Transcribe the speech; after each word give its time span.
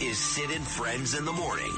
Is 0.00 0.16
Sid 0.16 0.50
and 0.52 0.64
Friends 0.64 1.14
in 1.14 1.24
the 1.24 1.32
Morning. 1.32 1.72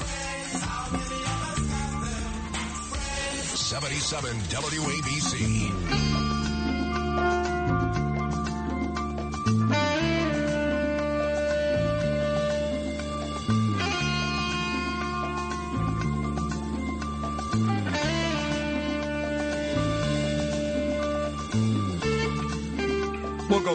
77 3.55 4.37
WABC. 4.37 6.20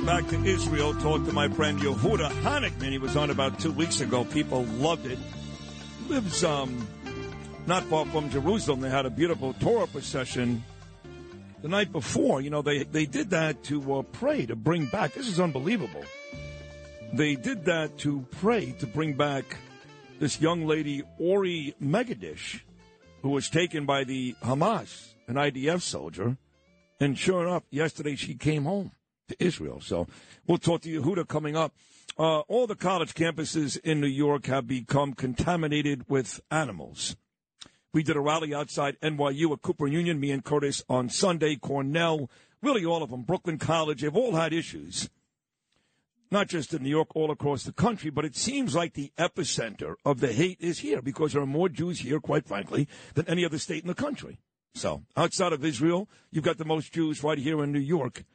Back 0.05 0.27
to 0.27 0.45
Israel, 0.45 0.93
talk 0.93 1.25
to 1.25 1.33
my 1.33 1.49
friend 1.49 1.79
Yehuda 1.79 2.29
Hanekman. 2.43 2.91
He 2.91 2.99
was 2.99 3.17
on 3.17 3.31
about 3.31 3.59
two 3.59 3.71
weeks 3.71 4.01
ago. 4.01 4.23
People 4.23 4.61
loved 4.63 5.07
it. 5.07 5.17
Lives 6.07 6.43
um, 6.43 6.87
not 7.65 7.83
far 7.85 8.05
from 8.05 8.29
Jerusalem. 8.29 8.81
They 8.81 8.91
had 8.91 9.07
a 9.07 9.09
beautiful 9.09 9.53
Torah 9.53 9.87
procession 9.87 10.63
the 11.63 11.69
night 11.69 11.91
before. 11.91 12.39
You 12.41 12.51
know, 12.51 12.61
they, 12.61 12.83
they 12.83 13.07
did 13.07 13.31
that 13.31 13.63
to 13.63 13.95
uh, 13.95 14.01
pray, 14.03 14.45
to 14.45 14.55
bring 14.55 14.85
back. 14.85 15.15
This 15.15 15.27
is 15.27 15.39
unbelievable. 15.39 16.03
They 17.11 17.35
did 17.35 17.65
that 17.65 17.97
to 17.99 18.27
pray, 18.29 18.73
to 18.73 18.85
bring 18.85 19.13
back 19.13 19.57
this 20.19 20.39
young 20.39 20.67
lady, 20.67 21.01
Ori 21.17 21.73
Megidish, 21.81 22.61
who 23.23 23.29
was 23.29 23.49
taken 23.49 23.87
by 23.87 24.03
the 24.03 24.35
Hamas, 24.43 25.15
an 25.27 25.33
IDF 25.33 25.81
soldier. 25.81 26.37
And 26.99 27.17
sure 27.17 27.47
enough, 27.47 27.63
yesterday 27.71 28.15
she 28.15 28.35
came 28.35 28.65
home 28.65 28.91
to 29.27 29.43
Israel. 29.43 29.81
So 29.81 30.07
we'll 30.47 30.57
talk 30.57 30.81
to 30.81 31.01
Yehuda 31.01 31.27
coming 31.27 31.55
up. 31.55 31.73
Uh, 32.17 32.39
all 32.41 32.67
the 32.67 32.75
college 32.75 33.13
campuses 33.13 33.77
in 33.83 33.99
New 33.99 34.07
York 34.07 34.45
have 34.45 34.67
become 34.67 35.13
contaminated 35.13 36.05
with 36.07 36.39
animals. 36.49 37.15
We 37.91 38.03
did 38.03 38.15
a 38.15 38.21
rally 38.21 38.53
outside 38.53 38.97
NYU 39.01 39.51
at 39.53 39.61
Cooper 39.61 39.87
Union, 39.87 40.19
me 40.19 40.31
and 40.31 40.43
Curtis 40.43 40.83
on 40.89 41.09
Sunday, 41.09 41.55
Cornell, 41.55 42.29
really 42.61 42.85
all 42.85 43.03
of 43.03 43.09
them, 43.09 43.23
Brooklyn 43.23 43.57
College, 43.57 44.01
they've 44.01 44.15
all 44.15 44.35
had 44.35 44.53
issues. 44.53 45.09
Not 46.31 46.47
just 46.47 46.73
in 46.73 46.83
New 46.83 46.89
York, 46.89 47.15
all 47.15 47.31
across 47.31 47.63
the 47.63 47.71
country, 47.71 48.09
but 48.09 48.25
it 48.25 48.35
seems 48.35 48.75
like 48.75 48.93
the 48.93 49.11
epicenter 49.17 49.95
of 50.03 50.19
the 50.19 50.33
hate 50.33 50.57
is 50.59 50.79
here 50.79 51.01
because 51.01 51.33
there 51.33 51.41
are 51.41 51.45
more 51.45 51.69
Jews 51.69 51.99
here, 51.99 52.19
quite 52.19 52.45
frankly, 52.45 52.87
than 53.13 53.29
any 53.29 53.45
other 53.45 53.59
state 53.59 53.83
in 53.83 53.87
the 53.87 53.93
country. 53.93 54.39
So, 54.73 55.03
outside 55.15 55.53
of 55.53 55.63
Israel, 55.63 56.09
you've 56.31 56.43
got 56.43 56.57
the 56.57 56.65
most 56.65 56.91
Jews 56.91 57.23
right 57.23 57.37
here 57.37 57.63
in 57.63 57.71
New 57.71 57.79
York. 57.79 58.25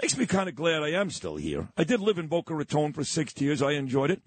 Makes 0.00 0.16
me 0.16 0.26
kind 0.26 0.48
of 0.48 0.54
glad 0.54 0.82
I 0.82 0.90
am 0.90 1.10
still 1.10 1.36
here. 1.36 1.68
I 1.76 1.84
did 1.84 2.00
live 2.00 2.18
in 2.18 2.26
Boca 2.26 2.54
Raton 2.54 2.92
for 2.92 3.04
six 3.04 3.38
years. 3.40 3.60
I 3.60 3.72
enjoyed 3.72 4.10
it. 4.10 4.22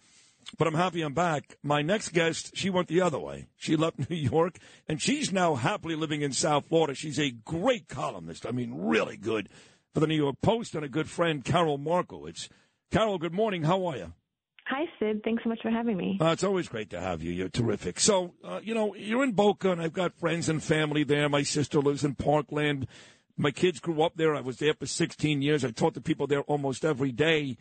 But 0.59 0.67
I'm 0.67 0.75
happy 0.75 1.01
I'm 1.01 1.13
back. 1.13 1.57
My 1.63 1.81
next 1.81 2.09
guest, 2.09 2.55
she 2.55 2.69
went 2.69 2.87
the 2.87 3.01
other 3.01 3.17
way. 3.17 3.47
She 3.57 3.75
left 3.75 3.97
New 4.09 4.15
York, 4.15 4.59
and 4.87 5.01
she's 5.01 5.31
now 5.31 5.55
happily 5.55 5.95
living 5.95 6.21
in 6.21 6.33
South 6.33 6.67
Florida. 6.69 6.93
She's 6.93 7.19
a 7.19 7.31
great 7.31 7.87
columnist. 7.87 8.45
I 8.45 8.51
mean, 8.51 8.73
really 8.75 9.17
good 9.17 9.49
for 9.93 10.01
the 10.01 10.07
New 10.07 10.15
York 10.15 10.35
Post 10.43 10.75
and 10.75 10.85
a 10.85 10.89
good 10.89 11.09
friend, 11.09 11.43
Karol 11.43 11.79
Markowicz. 11.79 12.47
Karol, 12.91 13.17
good 13.17 13.33
morning. 13.33 13.63
How 13.63 13.85
are 13.87 13.97
you? 13.97 14.13
Hi, 14.67 14.85
Sid. 14.99 15.21
Thanks 15.23 15.43
so 15.43 15.49
much 15.49 15.61
for 15.61 15.69
having 15.69 15.95
me. 15.97 16.17
Uh, 16.19 16.31
it's 16.31 16.43
always 16.43 16.67
great 16.67 16.89
to 16.89 16.99
have 16.99 17.21
you. 17.21 17.31
You're 17.31 17.49
terrific. 17.49 17.99
So, 17.99 18.33
uh, 18.43 18.59
you 18.63 18.73
know, 18.73 18.95
you're 18.95 19.23
in 19.23 19.33
Boca, 19.33 19.71
and 19.71 19.81
I've 19.81 19.93
got 19.93 20.15
friends 20.15 20.49
and 20.49 20.61
family 20.61 21.03
there. 21.03 21.29
My 21.29 21.43
sister 21.43 21.79
lives 21.79 22.03
in 22.03 22.15
Parkland. 22.15 22.87
My 23.37 23.51
kids 23.51 23.79
grew 23.79 24.01
up 24.01 24.13
there. 24.15 24.35
I 24.35 24.41
was 24.41 24.57
there 24.57 24.73
for 24.73 24.85
16 24.85 25.41
years. 25.41 25.65
I 25.65 25.71
talk 25.71 25.93
to 25.95 26.01
people 26.01 26.27
there 26.27 26.41
almost 26.41 26.85
every 26.85 27.11
day. 27.11 27.57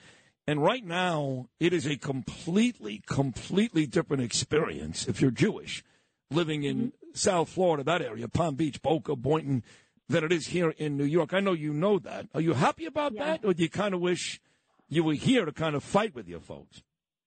And 0.47 0.63
right 0.63 0.85
now, 0.85 1.49
it 1.59 1.73
is 1.73 1.87
a 1.87 1.97
completely, 1.97 3.03
completely 3.07 3.87
different 3.87 4.23
experience 4.23 5.09
if 5.09 5.21
you're 5.21 5.31
Jewish 5.31 5.83
living 6.31 6.65
in 6.65 6.77
Mm-hmm. 6.77 6.89
South 7.17 7.49
Florida, 7.49 7.85
that 7.85 8.03
area, 8.03 8.27
Palm 8.27 8.57
Beach, 8.57 8.83
Boca, 8.83 9.15
Boynton, 9.15 9.63
than 10.09 10.25
it 10.25 10.33
is 10.33 10.49
here 10.49 10.71
in 10.71 10.97
New 10.97 11.05
York. 11.05 11.33
I 11.33 11.39
know 11.39 11.53
you 11.53 11.73
know 11.73 12.01
that. 12.01 12.27
Are 12.35 12.41
you 12.41 12.55
happy 12.55 12.87
about 12.87 13.13
Yeah. 13.13 13.25
that, 13.25 13.45
or 13.45 13.55
do 13.55 13.63
you 13.63 13.69
kind 13.71 13.95
of 13.95 14.01
wish 14.01 14.41
you 14.89 15.05
were 15.05 15.15
here 15.15 15.45
to 15.45 15.53
kind 15.53 15.77
of 15.77 15.85
fight 15.85 16.13
with 16.13 16.27
your 16.27 16.41
folks? 16.41 16.83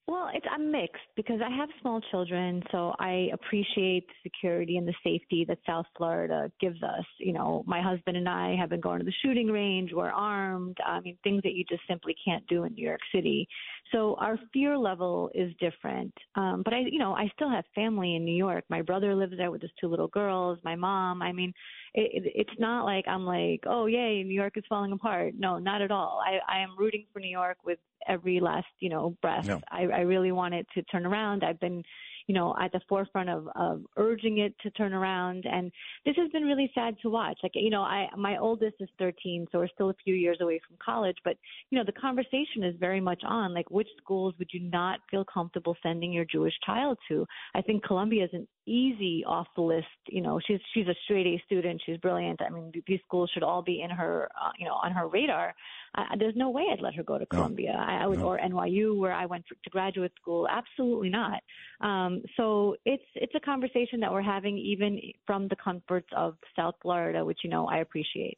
Well, 0.10 0.30
it's 0.34 0.46
I'm 0.50 0.72
mixed 0.72 1.02
because 1.18 1.42
I 1.46 1.54
have 1.54 1.68
small 1.82 2.00
children, 2.12 2.64
so 2.72 2.96
I 2.98 3.28
appreciate 3.34 4.08
the 4.08 4.30
security 4.30 4.78
and 4.78 4.88
the 4.88 4.94
safety 5.04 5.44
that 5.50 5.58
South 5.68 5.86
Florida 5.98 6.50
gives 6.62 6.82
us. 6.82 7.04
You 7.20 7.34
know, 7.34 7.66
my 7.68 7.82
husband 7.82 8.16
and 8.16 8.30
I 8.30 8.56
have 8.56 8.70
been 8.70 8.80
going 8.80 9.00
to 9.00 9.06
the 9.06 9.12
shooting 9.22 9.48
range. 9.48 9.92
We're 9.94 10.10
armed. 10.10 10.78
I 10.86 11.02
mean, 11.02 11.18
things 11.26 11.44
that 11.44 11.56
you 11.56 11.66
just 11.70 11.82
simply 11.90 12.16
can't 12.24 12.48
do 12.48 12.64
in 12.64 12.74
New 12.74 12.86
York 12.88 13.02
City. 13.14 13.50
So 13.92 14.16
our 14.22 14.40
fear 14.54 14.78
level 14.78 15.30
is 15.36 15.52
different. 15.60 16.14
Um, 16.36 16.62
but 16.64 16.74
I, 16.74 16.80
you 16.90 17.00
know, 17.00 17.14
I 17.14 17.30
still 17.36 17.50
have 17.50 17.66
family 17.76 18.16
in 18.16 18.24
New 18.24 18.36
York. 18.36 18.64
My 18.70 18.82
brother 18.82 19.14
lives 19.14 19.34
there 19.36 19.52
with 19.52 19.62
his 19.62 19.72
two 19.80 19.88
little 19.90 20.08
girls. 20.08 20.58
My 20.64 20.76
mom. 20.76 21.22
I 21.22 21.34
mean, 21.34 21.52
it, 21.94 22.24
it, 22.24 22.32
it's 22.34 22.60
not 22.60 22.86
like 22.86 23.06
I'm 23.10 23.26
like, 23.26 23.64
oh 23.66 23.88
yay, 23.88 24.24
New 24.24 24.34
York 24.34 24.54
is 24.56 24.64
falling 24.70 24.94
apart. 24.94 25.34
No, 25.38 25.60
not 25.60 25.82
at 25.82 25.92
all. 25.92 26.22
I, 26.26 26.40
I 26.50 26.62
am 26.62 26.78
rooting 26.78 27.06
for 27.12 27.20
New 27.20 27.30
York 27.30 27.58
with 27.66 27.80
every 28.08 28.40
last, 28.40 28.68
you 28.80 28.90
know, 28.90 29.16
breath. 29.22 29.46
Yeah. 29.46 29.60
I, 29.72 29.84
I 29.84 30.00
really 30.02 30.32
want 30.32 30.54
it 30.54 30.68
to 30.74 30.82
turn 30.84 31.06
around. 31.06 31.44
I've 31.44 31.60
been, 31.60 31.84
you 32.28 32.36
know, 32.36 32.56
at 32.62 32.72
the 32.72 32.82
forefront 32.90 33.30
of, 33.30 33.48
of 33.56 33.84
urging 33.96 34.40
it 34.40 34.54
to 34.64 34.72
turn 34.72 34.94
around, 34.94 35.46
and 35.46 35.72
this 36.06 36.16
has 36.18 36.30
been 36.32 36.44
really 36.44 36.70
sad 36.76 36.96
to 37.02 37.10
watch. 37.10 37.40
Like, 37.42 37.54
you 37.56 37.70
know, 37.70 37.82
I 37.82 38.08
my 38.18 38.38
oldest 38.38 38.76
is 38.80 38.90
13, 39.00 39.48
so 39.52 39.60
we're 39.60 39.68
still 39.70 39.90
a 39.90 39.96
few 40.04 40.14
years 40.14 40.38
away 40.42 40.60
from 40.68 40.78
college, 40.84 41.18
but 41.24 41.38
you 41.70 41.78
know, 41.78 41.86
the 41.86 41.94
conversation 41.94 42.64
is 42.64 42.76
very 42.80 43.02
much 43.02 43.22
on 43.26 43.54
like 43.54 43.70
which 43.72 43.88
schools 43.98 44.34
would 44.40 44.50
you 44.52 44.70
not 44.70 45.00
feel 45.10 45.26
comfortable 45.26 45.76
sending 45.82 46.12
your 46.12 46.26
Jewish 46.26 46.54
child 46.66 46.98
to? 47.08 47.26
I 47.56 47.62
think 47.62 47.84
Columbia 47.84 48.26
is 48.26 48.30
an 48.34 48.48
easy 48.68 49.24
off 49.26 49.48
the 49.56 49.62
list. 49.62 49.88
You 50.08 50.22
know, 50.22 50.40
she's 50.46 50.60
she's 50.74 50.88
a 50.88 50.96
straight 51.06 51.26
A 51.26 51.42
student. 51.46 51.82
She's 51.86 51.98
brilliant. 51.98 52.42
I 52.42 52.50
mean, 52.50 52.72
these 52.86 53.00
schools 53.06 53.32
should 53.34 53.44
all 53.44 53.62
be 53.62 53.82
in 53.82 53.90
her, 53.90 54.30
uh, 54.40 54.52
you 54.60 54.66
know, 54.66 54.74
on 54.74 54.92
her 54.92 55.08
radar. 55.08 55.56
I, 55.96 56.16
there's 56.20 56.36
no 56.36 56.50
way 56.50 56.66
I'd 56.72 56.82
let 56.82 56.96
her 56.96 57.04
go 57.04 57.18
to 57.18 57.26
Columbia. 57.26 57.76
I, 57.78 58.04
I 58.04 58.08
would, 58.08 58.20
or 58.20 58.38
NYU, 58.38 58.98
where 58.98 59.14
I 59.14 59.26
went 59.26 59.46
for, 59.48 59.56
to 59.56 59.70
graduate 59.70 60.12
school. 60.22 60.48
Absolutely 60.48 61.10
not. 61.10 61.42
Um, 61.82 62.22
so 62.36 62.76
it's 62.86 63.04
it's 63.16 63.34
a 63.36 63.40
conversation 63.40 64.00
that 64.02 64.12
we're 64.12 64.22
having 64.22 64.58
even 64.58 65.00
from 65.26 65.48
the 65.48 65.56
comforts 65.56 66.10
of 66.16 66.36
South 66.56 66.76
Florida, 66.82 67.24
which 67.24 67.40
you 67.44 67.50
know 67.50 67.68
I 67.68 67.78
appreciate. 67.80 68.38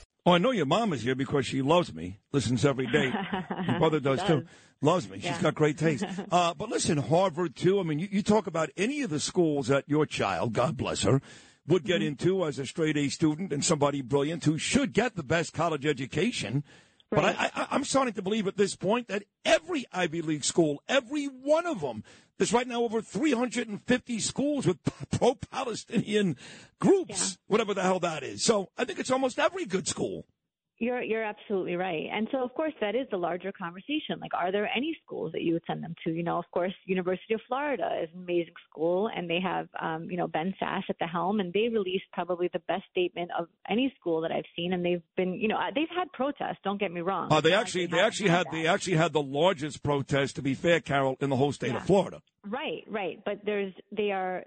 Oh, 0.25 0.33
I 0.33 0.37
know 0.37 0.51
your 0.51 0.67
mom 0.67 0.93
is 0.93 1.01
here 1.01 1.15
because 1.15 1.47
she 1.47 1.63
loves 1.63 1.93
me. 1.93 2.19
Listens 2.31 2.63
every 2.63 2.85
day. 2.85 3.11
Your 3.67 3.79
brother 3.79 3.99
does, 4.01 4.21
too. 4.23 4.45
Loves 4.79 5.09
me. 5.09 5.19
She's 5.19 5.37
got 5.39 5.55
great 5.55 5.77
taste. 5.77 6.05
Uh, 6.31 6.53
but 6.53 6.69
listen, 6.69 6.97
Harvard 6.97 7.55
too. 7.55 7.79
I 7.79 7.83
mean, 7.83 7.99
you, 7.99 8.07
you 8.09 8.23
talk 8.23 8.47
about 8.47 8.69
any 8.77 9.01
of 9.01 9.09
the 9.09 9.19
schools 9.19 9.67
that 9.67 9.83
your 9.87 10.05
child, 10.05 10.53
God 10.53 10.77
bless 10.77 11.01
her, 11.03 11.21
would 11.67 11.83
get 11.83 12.01
into 12.01 12.45
as 12.45 12.57
a 12.57 12.65
straight 12.65 12.95
A 12.95 13.09
student 13.09 13.51
and 13.51 13.65
somebody 13.65 14.01
brilliant 14.01 14.45
who 14.45 14.57
should 14.57 14.93
get 14.93 15.15
the 15.15 15.23
best 15.23 15.53
college 15.53 15.85
education. 15.85 16.63
But 17.11 17.25
I, 17.25 17.51
I, 17.53 17.67
I'm 17.71 17.83
starting 17.83 18.13
to 18.13 18.21
believe 18.21 18.47
at 18.47 18.55
this 18.55 18.75
point 18.75 19.09
that 19.09 19.23
every 19.43 19.85
Ivy 19.91 20.21
League 20.21 20.45
school, 20.45 20.81
every 20.87 21.25
one 21.25 21.67
of 21.67 21.81
them, 21.81 22.05
there's 22.37 22.53
right 22.53 22.67
now 22.67 22.83
over 22.83 23.01
350 23.01 24.19
schools 24.19 24.65
with 24.65 24.77
pro-Palestinian 25.11 26.37
groups, 26.79 27.37
whatever 27.47 27.73
the 27.73 27.83
hell 27.83 27.99
that 27.99 28.23
is. 28.23 28.43
So 28.43 28.69
I 28.77 28.85
think 28.85 28.97
it's 28.97 29.11
almost 29.11 29.39
every 29.39 29.65
good 29.65 29.89
school. 29.89 30.25
You're 30.81 31.03
you're 31.03 31.23
absolutely 31.23 31.75
right. 31.75 32.07
And 32.11 32.27
so 32.31 32.43
of 32.43 32.51
course 32.55 32.73
that 32.81 32.95
is 32.95 33.05
the 33.11 33.17
larger 33.17 33.51
conversation. 33.51 34.19
Like 34.19 34.33
are 34.33 34.51
there 34.51 34.67
any 34.75 34.97
schools 35.05 35.31
that 35.33 35.43
you 35.43 35.53
would 35.53 35.61
send 35.67 35.83
them 35.83 35.93
to? 36.03 36.11
You 36.11 36.23
know, 36.23 36.39
of 36.39 36.45
course 36.51 36.73
University 36.87 37.35
of 37.35 37.41
Florida 37.47 37.87
is 38.01 38.09
an 38.15 38.23
amazing 38.23 38.55
school 38.67 39.07
and 39.15 39.29
they 39.29 39.39
have 39.39 39.67
um, 39.79 40.09
you 40.09 40.17
know, 40.17 40.27
Ben 40.27 40.55
Sasse 40.59 40.89
at 40.89 40.95
the 40.99 41.05
helm 41.05 41.39
and 41.39 41.53
they 41.53 41.69
released 41.69 42.05
probably 42.13 42.49
the 42.51 42.63
best 42.67 42.85
statement 42.89 43.29
of 43.37 43.47
any 43.69 43.93
school 43.99 44.21
that 44.21 44.31
I've 44.31 44.49
seen 44.55 44.73
and 44.73 44.83
they've 44.83 45.03
been, 45.15 45.35
you 45.35 45.47
know, 45.47 45.57
uh, 45.57 45.69
they've 45.75 45.95
had 45.95 46.11
protests, 46.13 46.57
don't 46.63 46.79
get 46.79 46.91
me 46.91 47.01
wrong. 47.01 47.27
Uh, 47.31 47.41
they 47.41 47.53
actually, 47.53 47.85
they 47.85 47.99
actually 47.99 48.29
had, 48.29 48.47
that. 48.47 48.51
they 48.51 48.65
actually 48.65 48.97
had 48.97 49.13
the 49.13 49.21
largest 49.21 49.83
protest. 49.83 50.35
To 50.37 50.41
be 50.41 50.55
fair, 50.55 50.79
Karol, 50.79 51.15
in 51.19 51.29
the 51.29 51.35
whole 51.35 51.51
state 51.51 51.75
of 51.75 51.83
Florida. 51.85 52.21
Right, 52.43 52.83
right. 52.87 53.19
But 53.23 53.41
there's 53.45 53.73
they 53.91 54.11
are 54.11 54.43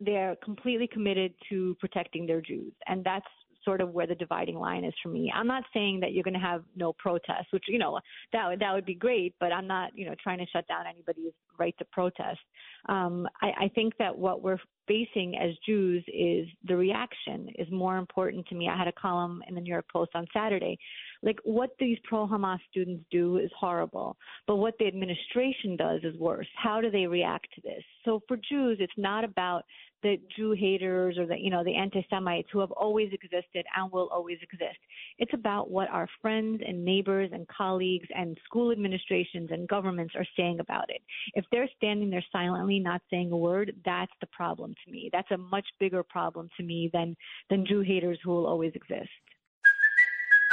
they 0.00 0.16
are 0.16 0.36
completely 0.42 0.88
committed 0.90 1.34
to 1.50 1.76
protecting 1.78 2.26
their 2.26 2.40
Jews, 2.40 2.72
and 2.86 3.04
that's 3.04 3.26
sort 3.64 3.80
of 3.80 3.90
where 3.90 4.06
the 4.06 4.14
dividing 4.14 4.56
line 4.56 4.84
is 4.84 4.94
for 5.02 5.08
me. 5.08 5.32
I'm 5.34 5.46
not 5.46 5.64
saying 5.72 6.00
that 6.00 6.12
you're 6.12 6.24
going 6.24 6.34
to 6.34 6.40
have 6.40 6.62
no 6.76 6.92
protests, 6.92 7.52
which 7.52 7.64
you 7.68 7.78
know 7.78 8.00
that 8.32 8.58
that 8.60 8.72
would 8.72 8.86
be 8.86 8.94
great, 8.94 9.34
but 9.40 9.52
I'm 9.52 9.66
not 9.66 9.90
you 9.94 10.06
know 10.06 10.14
trying 10.22 10.38
to 10.38 10.46
shut 10.52 10.66
down 10.68 10.84
anybody's 10.86 11.32
right 11.58 11.74
to 11.78 11.84
protest. 11.86 12.40
Um, 12.88 13.28
I, 13.40 13.64
I 13.64 13.68
think 13.74 13.94
that 13.98 14.16
what 14.16 14.42
we're 14.42 14.58
facing 14.86 15.36
as 15.38 15.52
Jews 15.66 16.04
is 16.08 16.46
the 16.66 16.76
reaction 16.76 17.48
is 17.58 17.66
more 17.70 17.96
important 17.96 18.46
to 18.48 18.54
me. 18.54 18.68
I 18.68 18.76
had 18.76 18.88
a 18.88 18.92
column 18.92 19.42
in 19.48 19.54
the 19.54 19.60
New 19.60 19.72
York 19.72 19.86
Post 19.90 20.10
on 20.14 20.26
Saturday. 20.32 20.78
Like 21.22 21.38
what 21.44 21.70
these 21.78 21.98
pro 22.04 22.26
Hamas 22.26 22.58
students 22.70 23.04
do 23.10 23.38
is 23.38 23.50
horrible, 23.58 24.16
but 24.46 24.56
what 24.56 24.74
the 24.78 24.86
administration 24.86 25.76
does 25.76 26.00
is 26.02 26.18
worse. 26.18 26.48
How 26.56 26.80
do 26.80 26.90
they 26.90 27.06
react 27.06 27.48
to 27.54 27.60
this? 27.62 27.82
So 28.04 28.20
for 28.28 28.36
Jews, 28.36 28.78
it's 28.80 28.92
not 28.96 29.24
about 29.24 29.64
the 30.04 30.20
Jew 30.36 30.52
haters 30.52 31.16
or 31.18 31.26
the 31.26 31.36
you 31.36 31.50
know 31.50 31.64
the 31.64 31.74
anti-Semites 31.74 32.48
who 32.52 32.60
have 32.60 32.70
always 32.72 33.10
existed 33.12 33.64
and 33.76 33.90
will 33.90 34.08
always 34.12 34.38
exist. 34.42 34.78
It's 35.18 35.32
about 35.32 35.70
what 35.70 35.88
our 35.88 36.06
friends 36.20 36.60
and 36.64 36.84
neighbors 36.84 37.30
and 37.32 37.48
colleagues 37.48 38.08
and 38.14 38.38
school 38.44 38.70
administrations 38.70 39.48
and 39.50 39.66
governments 39.66 40.14
are 40.16 40.26
saying 40.36 40.60
about 40.60 40.90
it. 40.90 41.00
If 41.32 41.46
they're 41.50 41.70
standing 41.76 42.10
there 42.10 42.24
silently, 42.30 42.78
not 42.78 43.00
saying 43.10 43.32
a 43.32 43.36
word, 43.36 43.74
that's 43.84 44.12
the 44.20 44.28
problem 44.28 44.74
to 44.84 44.92
me. 44.92 45.08
That's 45.10 45.30
a 45.30 45.38
much 45.38 45.66
bigger 45.80 46.02
problem 46.02 46.50
to 46.58 46.62
me 46.62 46.90
than 46.92 47.16
than 47.48 47.66
Jew 47.66 47.80
haters 47.80 48.18
who 48.22 48.30
will 48.30 48.46
always 48.46 48.72
exist. 48.74 49.08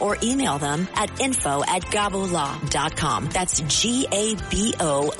or 0.00 0.16
email 0.22 0.58
them 0.58 0.88
at 0.94 1.20
info 1.20 1.62
at 1.64 1.82
gabolaw.com. 1.82 3.28
That's 3.32 3.60
G-A-B-O 3.60 5.12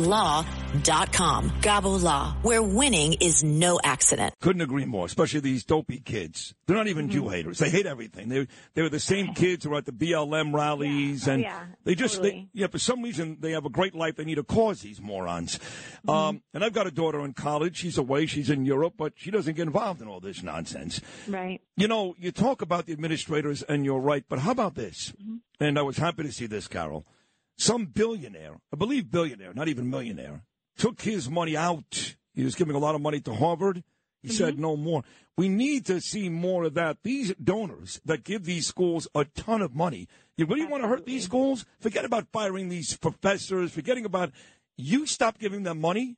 law.com. 0.74 1.50
Gabo 1.60 2.02
Law, 2.02 2.34
where 2.42 2.62
winning 2.62 3.14
is 3.20 3.42
no 3.44 3.78
accident. 3.82 4.34
Couldn't 4.40 4.62
agree 4.62 4.84
more, 4.84 5.06
especially 5.06 5.40
these 5.40 5.64
dopey 5.64 6.00
kids. 6.00 6.54
They're 6.66 6.76
not 6.76 6.88
even 6.88 7.10
Jew 7.10 7.28
haters. 7.28 7.58
They 7.58 7.70
hate 7.70 7.86
everything. 7.86 8.28
They 8.28 8.46
they 8.74 8.82
were 8.82 8.88
the 8.88 9.00
same 9.00 9.34
kids 9.34 9.64
who 9.64 9.70
were 9.70 9.78
at 9.78 9.86
the 9.86 9.92
BLM 9.92 10.54
rallies, 10.54 11.26
Yeah. 11.26 11.30
Oh, 11.30 11.34
and 11.34 11.42
yeah. 11.42 11.64
they 11.84 11.94
just 11.94 12.16
Totally. 12.16 12.48
they, 12.54 12.60
yeah. 12.60 12.66
For 12.68 12.78
some 12.78 13.02
reason, 13.02 13.38
they 13.40 13.52
have 13.52 13.64
a 13.66 13.70
great 13.70 13.94
life. 13.94 14.16
They 14.16 14.24
need 14.24 14.38
a 14.38 14.44
cause. 14.44 14.80
These 14.80 15.00
morons. 15.00 15.58
Mm-hmm. 15.58 16.10
Um, 16.10 16.42
and 16.54 16.64
I've 16.64 16.72
got 16.72 16.86
a 16.86 16.90
daughter 16.90 17.24
in 17.24 17.32
college. 17.32 17.76
She's 17.76 17.98
away. 17.98 18.26
She's 18.26 18.50
in 18.50 18.64
Europe, 18.64 18.94
but 18.96 19.14
she 19.16 19.30
doesn't 19.30 19.56
get 19.56 19.66
involved 19.66 20.00
in 20.00 20.08
all 20.08 20.20
this 20.20 20.42
nonsense. 20.42 21.00
Right. 21.28 21.60
You 21.76 21.88
know, 21.88 22.14
you 22.18 22.30
talk 22.32 22.62
about 22.62 22.86
the 22.86 22.92
administrators, 22.92 23.62
and 23.62 23.84
you're 23.84 24.00
right. 24.00 24.24
But 24.28 24.40
how 24.40 24.52
about 24.52 24.74
this? 24.74 25.12
And 25.58 25.78
I 25.78 25.82
was 25.82 25.96
happy 25.98 26.22
to 26.22 26.32
see 26.32 26.46
this, 26.46 26.68
Karol. 26.68 27.04
Some 27.58 27.84
billionaire, 27.86 28.56
I 28.72 28.76
believe 28.76 29.10
billionaire, 29.10 29.52
not 29.52 29.68
even 29.68 29.90
millionaire, 29.90 30.44
took 30.80 31.02
his 31.02 31.28
money 31.28 31.56
out. 31.56 32.16
He 32.32 32.42
was 32.42 32.54
giving 32.54 32.74
a 32.74 32.78
lot 32.78 32.94
of 32.94 33.02
money 33.02 33.20
to 33.20 33.34
Harvard. 33.34 33.84
He 34.22 34.30
said 34.30 34.54
mm-hmm. 34.54 34.62
no 34.62 34.76
more. 34.76 35.04
We 35.36 35.48
need 35.50 35.84
to 35.86 36.00
see 36.00 36.30
more 36.30 36.64
of 36.64 36.74
that. 36.74 36.98
These 37.02 37.34
donors 37.34 38.00
that 38.06 38.24
give 38.24 38.44
these 38.44 38.66
schools 38.66 39.06
a 39.14 39.26
ton 39.26 39.60
of 39.60 39.74
money. 39.74 40.08
You 40.38 40.46
really 40.46 40.64
want 40.64 40.82
to 40.82 40.88
hurt 40.88 41.04
these 41.04 41.24
schools? 41.24 41.66
Forget 41.80 42.06
about 42.06 42.28
firing 42.32 42.70
these 42.70 42.96
professors, 42.96 43.72
forgetting 43.72 44.06
about 44.06 44.32
you 44.78 45.06
stop 45.06 45.38
giving 45.38 45.64
them 45.64 45.80
money, 45.82 46.16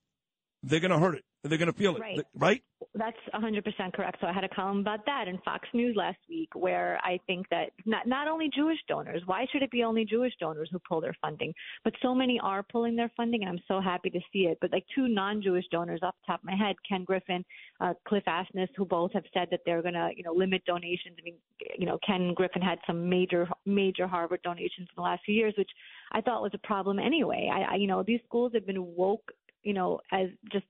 they're 0.62 0.80
going 0.80 0.92
to 0.92 0.98
hurt 0.98 1.16
it. 1.16 1.24
They're 1.44 1.58
going 1.58 1.72
to 1.72 1.78
feel 1.78 1.96
it. 1.96 2.00
Right. 2.00 2.26
right? 2.36 2.62
That's 2.94 3.16
100% 3.34 3.92
correct. 3.94 4.18
So 4.20 4.26
I 4.28 4.32
had 4.32 4.44
a 4.44 4.48
column 4.48 4.78
about 4.78 5.04
that 5.06 5.26
in 5.26 5.38
Fox 5.38 5.68
News 5.74 5.96
last 5.96 6.18
week 6.28 6.50
where 6.54 7.00
I 7.02 7.18
think 7.26 7.48
that 7.48 7.70
not, 7.84 8.06
not 8.06 8.28
only 8.28 8.48
Jewish 8.54 8.78
donors, 8.86 9.22
why 9.26 9.46
should 9.50 9.62
it 9.62 9.70
be 9.70 9.82
only 9.82 10.04
Jewish 10.04 10.32
donors 10.38 10.68
who 10.70 10.78
pull 10.88 11.00
their 11.00 11.16
funding? 11.20 11.52
But 11.82 11.94
so 12.00 12.14
many 12.14 12.38
are 12.40 12.62
pulling 12.62 12.94
their 12.94 13.10
funding, 13.16 13.42
and 13.42 13.50
I'm 13.50 13.62
so 13.66 13.80
happy 13.80 14.10
to 14.10 14.20
see 14.32 14.40
it. 14.40 14.58
But 14.60 14.72
like 14.72 14.84
two 14.94 15.08
non 15.08 15.42
Jewish 15.42 15.64
donors 15.72 16.00
off 16.02 16.14
the 16.22 16.32
top 16.32 16.40
of 16.40 16.44
my 16.44 16.54
head, 16.54 16.76
Ken 16.88 17.02
Griffin, 17.02 17.44
uh, 17.80 17.94
Cliff 18.06 18.24
Asness, 18.28 18.68
who 18.76 18.84
both 18.84 19.12
have 19.12 19.24
said 19.34 19.48
that 19.50 19.60
they're 19.66 19.82
going 19.82 19.94
to, 19.94 20.10
you 20.14 20.22
know, 20.22 20.32
limit 20.32 20.64
donations. 20.64 21.16
I 21.18 21.22
mean, 21.24 21.34
you 21.76 21.86
know, 21.86 21.98
Ken 22.06 22.34
Griffin 22.34 22.62
had 22.62 22.78
some 22.86 23.08
major, 23.08 23.48
major 23.66 24.06
Harvard 24.06 24.42
donations 24.42 24.88
in 24.88 24.94
the 24.96 25.02
last 25.02 25.22
few 25.24 25.34
years, 25.34 25.54
which 25.58 25.70
I 26.12 26.20
thought 26.20 26.42
was 26.42 26.52
a 26.54 26.66
problem 26.66 26.98
anyway. 26.98 27.50
I, 27.52 27.72
I 27.72 27.74
you 27.76 27.86
know, 27.86 28.02
these 28.02 28.20
schools 28.26 28.52
have 28.54 28.66
been 28.66 28.94
woke 28.94 29.32
you 29.62 29.72
know, 29.72 30.00
as 30.12 30.28
just 30.50 30.66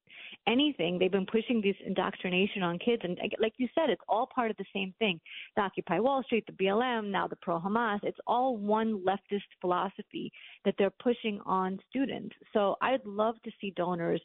anything. 0.47 0.99
They've 0.99 1.13
been 1.13 1.27
pushing 1.27 1.61
this 1.61 1.77
indoctrination 1.87 2.63
on 2.63 2.79
kids, 2.79 3.03
and 3.05 3.19
like 3.39 3.55
you 3.59 3.69
said, 3.75 3.91
it's 3.91 4.03
all 4.09 4.29
part 4.35 4.51
of 4.51 4.57
the 4.57 4.65
same 4.75 4.93
thing. 4.99 5.21
The 5.57 5.63
Occupy 5.63 6.01
Wall 6.01 6.23
Street, 6.25 6.45
the 6.47 6.53
BLM, 6.53 7.11
now 7.11 7.29
the 7.29 7.37
pro 7.37 7.61
Hamas. 7.61 8.01
It's 8.03 8.19
all 8.27 8.57
one 8.57 9.03
leftist 9.07 9.43
philosophy 9.61 10.33
that 10.65 10.75
they're 10.79 10.93
pushing 11.03 11.41
on 11.47 11.79
students. 11.91 12.35
So 12.53 12.77
I'd 12.83 13.05
love 13.05 13.37
to 13.45 13.51
see 13.61 13.73
donors 13.77 14.21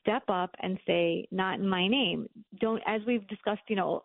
step 0.00 0.22
up 0.28 0.54
and 0.60 0.78
say, 0.86 1.26
"Not 1.30 1.58
in 1.58 1.68
my 1.68 1.86
name." 1.88 2.28
Don't, 2.60 2.82
as 2.86 3.02
we've 3.06 3.26
discussed, 3.28 3.62
you 3.68 3.76
know, 3.76 4.02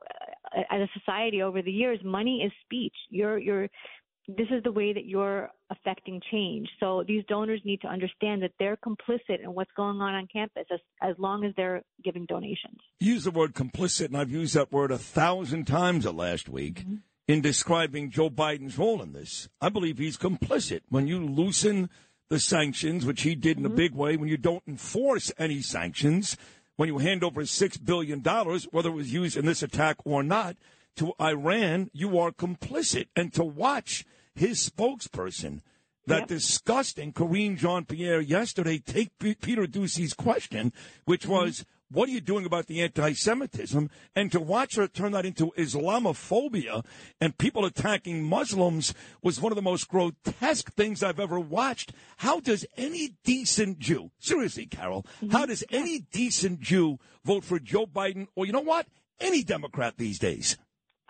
uh, 0.56 0.64
as 0.70 0.82
a 0.82 1.00
society 1.00 1.42
over 1.42 1.62
the 1.62 1.72
years, 1.72 2.00
money 2.04 2.44
is 2.44 2.52
speech. 2.66 2.96
You're 3.10 3.38
you're 3.38 3.70
this 4.28 4.48
is 4.52 4.64
the 4.64 4.72
way 4.72 4.94
that 4.94 5.06
you're 5.06 5.50
affecting 5.70 6.22
change. 6.32 6.68
So 6.80 7.04
these 7.08 7.24
donors 7.28 7.62
need 7.66 7.82
to 7.82 7.88
understand 7.88 8.44
that 8.44 8.52
they're 8.60 8.78
complicit 8.78 9.44
in 9.44 9.54
what's 9.54 9.72
going 9.76 10.00
on 10.02 10.14
on 10.14 10.28
campus 10.32 10.66
as, 10.72 10.80
as 11.02 11.16
long 11.18 11.44
as 11.44 11.54
they're 11.56 11.82
giving 12.04 12.26
donations. 12.26 12.78
use 13.00 13.24
the 13.24 13.32
word 13.32 13.54
complicit, 13.54 14.06
and 14.06 14.18
I've 14.18 14.32
used 14.32 14.56
that 14.56 14.72
word 14.72 14.92
a 14.92 14.98
thousand 14.98 15.66
times 15.66 16.04
the 16.04 16.14
last 16.14 16.50
week 16.50 16.82
mm-hmm. 16.82 16.96
in 17.28 17.42
describing 17.42 18.12
Joe 18.12 18.30
Biden's 18.30 18.78
role 18.78 19.02
in 19.02 19.14
this. 19.14 19.50
I 19.60 19.70
believe 19.70 19.98
he's 19.98 20.18
complicit 20.18 20.82
when 20.90 21.08
you 21.08 21.20
loosen 21.20 21.90
the 22.30 22.40
sanctions, 22.40 23.06
which 23.06 23.24
he 23.24 23.36
did 23.36 23.58
in 23.58 23.66
a 23.66 23.68
mm-hmm. 23.68 23.76
big 23.76 23.94
way, 23.94 24.16
when 24.16 24.30
you 24.30 24.38
don't 24.38 24.64
enforce 24.66 25.34
any 25.38 25.62
sanctions, 25.62 26.38
when 26.78 26.88
you 26.88 26.98
hand 26.98 27.24
over 27.24 27.42
$6 27.42 27.86
billion, 27.86 28.22
whether 28.72 28.90
it 28.90 28.94
was 28.94 29.14
used 29.14 29.36
in 29.36 29.46
this 29.46 29.62
attack 29.62 29.98
or 30.06 30.24
not, 30.24 30.56
to 30.98 31.14
Iran, 31.22 31.90
you 31.94 32.18
are 32.20 32.32
complicit. 32.32 33.08
And 33.16 33.34
to 33.34 33.44
watch 33.44 34.06
his 34.36 34.70
spokesperson, 34.70 35.62
that 36.08 36.22
Yep. 36.22 36.28
disgusting 36.30 37.14
Karine 37.14 37.58
Jean 37.58 37.86
Pierre 37.86 38.22
yesterday 38.22 38.80
take 38.80 39.18
P- 39.20 39.36
Peter 39.36 39.68
Doocy's 39.68 40.14
question, 40.14 40.74
which 41.06 41.28
was, 41.28 41.64
what 41.92 42.10
are 42.10 42.12
you 42.12 42.22
doing 42.22 42.46
about 42.46 42.66
the 42.68 42.82
anti-Semitism? 42.82 43.90
And 44.16 44.32
to 44.32 44.40
watch 44.40 44.76
her 44.78 44.88
turn 44.88 45.12
that 45.12 45.26
into 45.28 45.52
Islamophobia 45.58 46.84
and 47.20 47.38
people 47.38 47.66
attacking 47.66 48.24
Muslims 48.24 48.94
was 49.22 49.40
one 49.42 49.52
of 49.52 49.58
the 49.58 49.62
most 49.62 49.88
grotesque 49.90 50.74
things 50.74 51.04
I've 51.04 51.20
ever 51.20 51.40
watched. 51.40 51.94
How 52.18 52.40
does 52.40 52.66
any 52.78 53.16
decent 53.24 53.78
Jew, 53.80 54.12
seriously, 54.20 54.66
Karol, 54.66 55.04
Mm-hmm. 55.22 55.30
how 55.30 55.46
does 55.46 55.64
any 55.70 56.00
decent 56.12 56.62
Jew 56.62 56.98
vote 57.24 57.44
for 57.44 57.60
Joe 57.60 57.86
Biden 57.86 58.28
or 58.36 58.46
you 58.46 58.54
know 58.54 58.60
what? 58.62 58.88
Any 59.20 59.44
Democrat 59.44 59.96
these 59.98 60.18
days? 60.18 60.58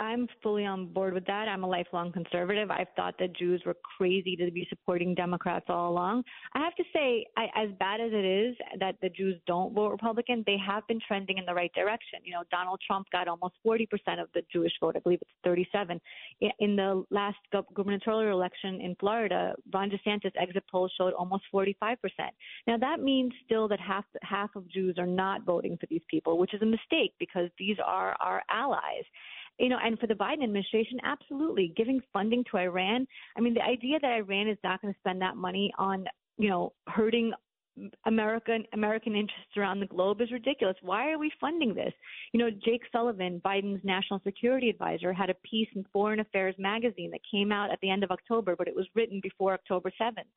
I'm 0.02 0.28
fully 0.42 0.66
on 0.66 0.88
board 0.88 1.14
with 1.14 1.26
that. 1.28 1.48
I'm 1.48 1.64
a 1.64 1.68
lifelong 1.68 2.12
conservative. 2.12 2.72
I've 2.72 2.88
thought 2.96 3.14
that 3.20 3.36
Jews 3.38 3.62
were 3.68 3.76
crazy 3.98 4.36
to 4.36 4.50
be 4.50 4.66
supporting 4.68 5.14
Democrats 5.14 5.66
all 5.70 5.92
along. 5.92 6.24
I 6.56 6.60
have 6.60 6.74
to 6.76 6.84
say, 6.92 7.24
I, 7.38 7.46
as 7.56 7.70
bad 7.80 8.02
as 8.02 8.10
it 8.12 8.26
is 8.26 8.56
that 8.80 8.96
the 9.04 9.10
Jews 9.10 9.40
don't 9.46 9.76
vote 9.76 9.92
Republican, 9.92 10.44
they 10.48 10.58
have 10.58 10.88
been 10.88 11.00
trending 11.08 11.38
in 11.38 11.46
the 11.46 11.54
right 11.54 11.72
direction. 11.76 12.20
You 12.24 12.34
know, 12.34 12.42
Donald 12.50 12.82
Trump 12.86 13.06
got 13.12 13.28
almost 13.28 13.54
40% 13.64 13.88
of 14.20 14.28
the 14.34 14.42
Jewish 14.52 14.72
vote. 14.82 14.96
I 14.96 15.00
believe 15.02 15.20
it's 15.22 15.30
37. 15.44 16.02
In 16.60 16.76
the 16.76 17.04
last 17.12 17.38
gubernatorial 17.76 18.36
election 18.36 18.82
in 18.82 18.96
Florida, 19.00 19.54
Ron 19.72 19.92
DeSantis 19.92 20.32
exit 20.36 20.64
polls 20.72 20.92
showed 20.98 21.14
almost 21.14 21.44
45%. 21.54 21.96
Now 22.66 22.78
that 22.78 23.02
means 23.02 23.34
still 23.46 23.68
that 23.68 23.80
half 23.80 24.06
half 24.24 24.50
of 24.56 24.68
Jews 24.68 24.96
are 24.98 25.06
not 25.06 25.46
voting 25.46 25.78
for 25.80 25.86
these 25.92 26.02
people, 26.10 26.40
which 26.40 26.56
is 26.56 26.62
a 26.64 26.66
mistake 26.66 27.14
because 27.20 27.50
these 27.60 27.78
are 27.86 28.16
our 28.20 28.42
allies 28.50 29.04
you 29.60 29.70
know, 29.70 29.78
and 29.84 30.00
for 30.00 30.08
the 30.08 30.14
Biden 30.14 30.44
administration, 30.44 31.00
absolutely 31.04 31.74
giving 31.76 32.02
funding 32.12 32.44
to 32.52 32.58
Iran. 32.58 33.06
I 33.38 33.42
mean, 33.42 33.54
the 33.54 33.64
idea 33.64 34.00
that 34.00 34.12
Iran 34.12 34.48
is 34.48 34.58
not 34.64 34.82
going 34.82 34.94
to 34.94 35.00
spend 35.00 35.22
that 35.22 35.36
money 35.36 35.72
on, 35.78 36.06
you 36.38 36.50
know, 36.50 36.74
hurting 36.88 37.32
American 38.06 38.66
American 38.74 39.16
interests 39.16 39.58
around 39.58 39.80
the 39.80 39.86
globe 39.86 40.22
is 40.22 40.32
ridiculous. 40.32 40.76
Why 40.82 41.10
are 41.12 41.18
we 41.18 41.32
funding 41.40 41.74
this? 41.74 41.94
You 42.34 42.40
know, 42.40 42.50
Jake 42.50 42.82
Sullivan, 42.92 43.42
Biden's 43.44 43.84
national 43.84 44.22
security 44.24 44.70
advisor, 44.70 45.14
had 45.14 45.30
a 45.30 45.36
piece 45.36 45.70
in 45.76 45.86
Foreign 45.94 46.20
Affairs 46.20 46.56
magazine 46.58 47.12
that 47.12 47.22
came 47.30 47.52
out 47.52 47.72
at 47.72 47.80
the 47.82 47.90
end 47.90 48.04
of 48.04 48.12
October, 48.12 48.56
but 48.56 48.68
it 48.68 48.76
was 48.76 48.88
written 48.96 49.20
before 49.24 49.54
October 49.54 49.92
7th. 50.00 50.28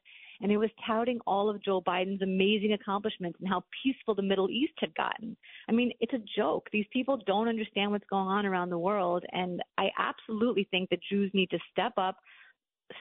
And 0.40 0.50
it 0.50 0.56
was 0.56 0.70
touting 0.86 1.20
all 1.26 1.48
of 1.48 1.62
Joe 1.62 1.80
Biden's 1.80 2.22
amazing 2.22 2.72
accomplishments 2.72 3.38
and 3.40 3.48
how 3.48 3.62
peaceful 3.82 4.14
the 4.14 4.22
Middle 4.22 4.50
East 4.50 4.74
had 4.78 4.94
gotten. 4.94 5.36
I 5.68 5.72
mean, 5.72 5.92
it's 6.00 6.12
a 6.12 6.22
joke. 6.36 6.68
These 6.72 6.86
people 6.92 7.20
don't 7.26 7.48
understand 7.48 7.92
what's 7.92 8.06
going 8.10 8.28
on 8.28 8.46
around 8.46 8.70
the 8.70 8.78
world. 8.78 9.24
And 9.32 9.62
I 9.78 9.90
absolutely 9.98 10.66
think 10.70 10.90
that 10.90 10.98
Jews 11.08 11.30
need 11.34 11.50
to 11.50 11.58
step 11.70 11.92
up, 11.98 12.18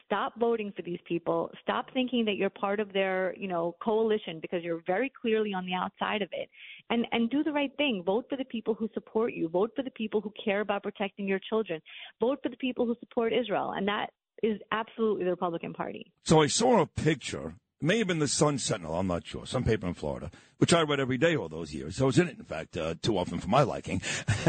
stop 0.06 0.34
voting 0.40 0.72
for 0.75 0.82
these 0.82 1.00
people. 1.08 1.50
Stop 1.62 1.88
thinking 1.94 2.25
that 2.25 2.36
you're 2.36 2.50
part 2.50 2.80
of 2.80 2.92
their 2.94 3.36
you 3.38 3.48
know 3.48 3.75
coalition 3.82 4.40
because 4.42 4.63
you're 4.63 4.82
very 4.86 5.12
clearly 5.22 5.54
on 5.54 5.66
the 5.66 5.74
outside 5.74 6.22
of 6.22 6.30
it. 6.32 6.50
And 6.90 7.06
and 7.12 7.30
do 7.30 7.44
the 7.44 7.52
right 7.52 7.72
thing. 7.78 8.04
Vote 8.06 8.25
for 8.30 8.38
the 8.38 8.46
people 8.46 8.74
who 8.74 8.90
support 8.94 9.34
you. 9.34 9.50
Vote 9.50 9.72
for 9.75 9.84
the 9.84 9.92
people 9.92 10.22
who 10.22 10.32
care 10.44 10.62
about 10.62 10.84
protecting 10.84 11.28
your 11.28 11.40
children. 11.50 11.82
Vote 12.20 12.40
for 12.42 12.50
the 12.50 12.58
people 12.58 12.86
who 12.86 12.96
support 13.00 13.34
israel. 13.34 13.74
And 13.75 13.88
that 13.88 14.08
is 14.42 14.60
absolutely 14.72 15.24
the 15.24 15.32
republican 15.32 15.74
party. 15.74 16.12
So 16.25 16.42
I 16.42 16.48
saw 16.48 16.82
a 16.82 16.86
picture. 16.86 17.56
May 17.84 17.98
have 17.98 18.08
been 18.08 18.20
the 18.20 18.30
Sun 18.30 18.60
Sentinel. 18.60 18.96
I'm 18.98 19.08
not 19.08 19.28
sure. 19.28 19.46
Some 19.46 19.66
paper 19.66 19.86
in 19.86 19.94
Florida, 19.94 20.32
which 20.58 20.74
I 20.74 20.84
read 20.84 21.02
every 21.02 21.18
day 21.18 21.36
all 21.36 21.50
those 21.50 21.74
years. 21.74 22.02
I 22.02 22.06
was 22.06 22.18
in 22.18 22.30
it, 22.30 22.38
in 22.38 22.46
fact, 22.46 22.78
uh, 22.78 22.96
too 23.02 23.18
often 23.18 23.40
for 23.40 23.50
my 23.50 23.63
liking. 23.63 24.02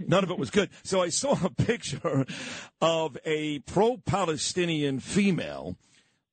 None 0.00 0.24
of 0.24 0.30
it 0.30 0.38
was 0.38 0.48
good. 0.48 0.70
So 0.82 1.02
I 1.02 1.10
saw 1.10 1.36
a 1.44 1.50
picture 1.64 2.24
of 2.80 3.18
a 3.26 3.58
pro-Palestinian 3.58 5.00
female 5.00 5.76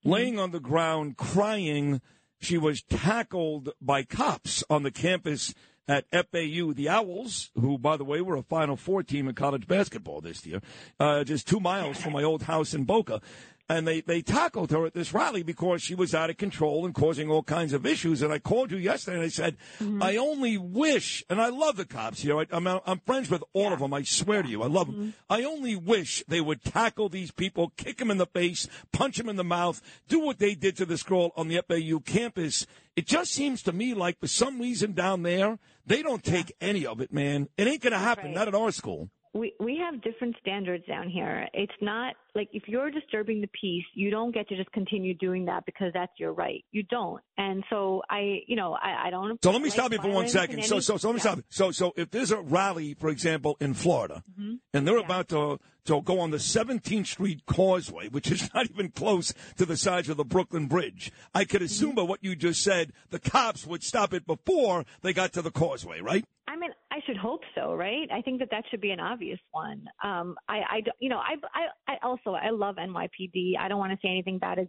laying 0.06 0.40
on 0.40 0.52
the 0.52 0.62
ground 0.62 1.18
crying. 1.18 2.00
She 2.40 2.58
was 2.58 2.82
tackled 2.84 3.72
by 3.82 4.04
cops 4.04 4.64
on 4.70 4.84
the 4.84 4.92
campus 4.92 5.54
at 5.86 6.06
FAU. 6.12 6.72
The 6.74 6.88
Owls, 6.88 7.52
who, 7.60 7.78
by 7.78 7.98
the 7.98 8.06
way, 8.06 8.22
were 8.22 8.38
a 8.38 8.44
Final 8.44 8.78
Four 8.78 9.04
team 9.04 9.28
in 9.28 9.36
college 9.36 9.68
basketball 9.68 10.22
this 10.22 10.46
year, 10.46 10.62
uh, 11.00 11.26
just 11.26 11.46
two 11.46 11.60
miles 11.60 11.98
from 12.00 12.14
my 12.14 12.24
old 12.24 12.44
house 12.44 12.74
in 12.74 12.86
Boca. 12.86 13.22
And 13.70 13.88
they, 13.88 14.02
they 14.02 14.22
tackled 14.22 14.72
her 14.72 14.86
at 14.86 14.94
this 14.94 15.14
rally 15.14 15.42
because 15.42 15.82
she 15.82 15.96
was 15.96 16.14
out 16.14 16.30
of 16.30 16.36
control 16.38 16.86
and 16.86 16.94
causing 16.94 17.30
all 17.30 17.44
kinds 17.44 17.72
of 17.72 17.86
issues. 17.86 18.22
And 18.22 18.34
I 18.34 18.40
called 18.40 18.72
you 18.72 18.78
yesterday 18.78 19.16
and 19.18 19.26
I 19.26 19.30
said, 19.30 19.56
mm-hmm. 19.80 20.04
I 20.04 20.18
only 20.18 20.58
wish, 20.58 21.24
and 21.30 21.42
I 21.42 21.48
love 21.48 21.78
the 21.78 21.86
cops 21.86 22.22
here. 22.22 22.38
I, 22.38 22.46
I'm, 22.52 22.68
I'm 22.68 23.00
friends 23.06 23.30
with 23.30 23.42
all 23.54 23.72
of 23.72 23.80
them. 23.80 23.94
I 23.94 24.04
swear 24.04 24.44
to 24.44 24.50
you, 24.50 24.64
I 24.64 24.68
love 24.68 24.88
them. 24.88 24.96
Mm-hmm. 24.96 25.10
I 25.30 25.44
only 25.44 25.78
wish 25.78 26.24
they 26.28 26.42
would 26.42 26.64
tackle 26.64 27.08
these 27.08 27.32
people, 27.32 27.72
kick 27.78 27.98
them 27.98 28.12
in 28.12 28.18
the 28.18 28.26
face, 28.26 28.68
punch 28.92 29.18
them 29.18 29.30
in 29.30 29.38
the 29.38 29.46
mouth, 29.46 29.82
do 30.10 30.20
what 30.20 30.40
they 30.40 30.56
did 30.56 30.76
to 30.78 30.86
this 30.86 31.04
girl 31.04 31.32
on 31.38 31.48
the 31.48 31.62
FAU 31.66 32.00
campus. 32.00 32.68
It 32.98 33.08
just 33.08 33.32
seems 33.32 33.64
to 33.64 33.72
me 33.72 33.94
like 33.94 34.20
for 34.20 34.28
some 34.28 34.60
reason 34.60 34.92
down 34.92 35.24
there, 35.24 35.58
they 35.86 36.04
don't 36.04 36.24
take 36.24 36.54
any 36.60 36.86
of 36.86 37.00
it, 37.00 37.14
man. 37.14 37.48
It 37.58 37.68
ain't 37.68 37.82
going 37.82 37.94
to 37.94 38.00
happen, 38.00 38.26
Right. 38.26 38.36
not 38.36 38.48
at 38.50 38.56
our 38.56 38.72
school. 38.72 39.10
We 39.34 39.54
we 39.60 39.78
have 39.78 40.02
different 40.02 40.36
standards 40.40 40.86
down 40.88 41.10
here. 41.10 41.48
It's 41.54 41.74
not 41.82 42.16
like 42.36 42.50
if 42.54 42.64
you're 42.68 42.92
disturbing 42.92 43.42
the 43.42 43.50
peace, 43.60 43.84
you 43.94 44.10
don't 44.12 44.32
get 44.34 44.48
to 44.50 44.56
just 44.56 44.72
continue 44.72 45.14
doing 45.16 45.46
that 45.46 45.66
because 45.66 45.92
that's 45.94 46.12
your 46.18 46.34
right. 46.34 46.64
You 46.72 46.84
don't. 46.84 47.22
And 47.38 47.64
so 47.70 48.02
I, 48.10 48.40
you 48.48 48.56
know, 48.56 48.74
I, 48.74 49.08
I 49.08 49.10
don't. 49.10 49.42
So 49.44 49.52
let 49.52 49.60
me 49.62 49.66
like 49.70 49.74
stop 49.74 49.92
you 49.92 50.00
for 50.00 50.10
one 50.10 50.28
second. 50.28 50.64
So, 50.64 50.76
any- 50.76 50.82
so, 50.82 50.98
so 50.98 51.08
let 51.10 51.16
me 51.16 51.18
yeah. 51.26 51.32
stop. 51.34 51.40
So, 51.50 51.72
so 51.72 51.94
if 51.96 52.12
there's 52.12 52.32
a 52.32 52.42
rally, 52.42 52.94
for 52.94 53.10
example, 53.10 53.58
in 53.60 53.74
Florida, 53.74 54.24
Mm-hmm. 54.40 54.54
and 54.74 54.88
they're 54.88 54.98
about 54.98 55.30
to 55.30 55.60
to 55.86 56.02
go 56.02 56.20
on 56.22 56.32
the 56.32 56.38
17th 56.38 57.08
Street 57.08 57.46
Causeway, 57.46 58.08
which 58.08 58.32
is 58.32 58.50
not 58.56 58.70
even 58.70 58.90
close 58.92 59.34
to 59.58 59.66
the 59.66 59.76
size 59.76 60.08
of 60.08 60.16
the 60.16 60.24
Brooklyn 60.24 60.68
Bridge, 60.68 61.12
I 61.34 61.44
could 61.46 61.62
assume 61.62 61.90
Mm-hmm. 61.90 61.96
by 61.98 62.02
what 62.04 62.24
you 62.24 62.36
just 62.36 62.64
said, 62.64 62.94
the 63.10 63.20
cops 63.20 63.66
would 63.68 63.84
stop 63.84 64.14
it 64.14 64.26
before 64.26 64.86
they 65.02 65.12
got 65.14 65.34
to 65.34 65.42
the 65.42 65.52
Causeway, 65.52 66.00
right? 66.02 66.24
Mean, 66.64 66.72
I 66.92 67.00
should 67.06 67.18
hope 67.18 67.42
so, 67.56 67.74
right? 67.74 68.08
I 68.10 68.22
think 68.22 68.40
that 68.40 68.50
that 68.52 68.64
should 68.70 68.80
be 68.80 68.92
an 68.92 69.00
obvious 69.00 69.40
one. 69.52 69.86
Um, 70.02 70.36
I, 70.48 70.60
I, 70.70 70.82
you 71.00 71.10
know, 71.10 71.18
I, 71.18 71.36
I, 71.54 71.94
I 71.94 71.98
also 72.04 72.36
I 72.36 72.52
love 72.52 72.78
NYPD. 72.78 73.58
I 73.60 73.68
don't 73.68 73.80
want 73.80 73.92
to 73.92 73.98
say 74.02 74.10
anything 74.10 74.40
bad, 74.40 74.60